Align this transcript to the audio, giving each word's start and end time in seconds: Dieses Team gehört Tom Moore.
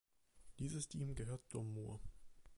Dieses 0.57 0.87
Team 0.89 1.13
gehört 1.13 1.47
Tom 1.47 1.75
Moore. 1.75 1.99